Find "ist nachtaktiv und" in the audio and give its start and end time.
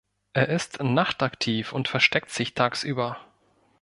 0.49-1.87